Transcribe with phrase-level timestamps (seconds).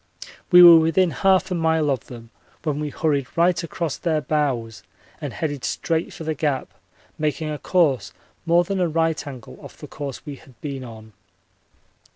[0.49, 2.31] We were within 1/2 a mile of them
[2.63, 4.81] when we hurried right across their bows
[5.21, 6.73] and headed straight for the Gap,
[7.19, 8.11] making a course
[8.47, 11.13] more than a right angle off the course we had been on.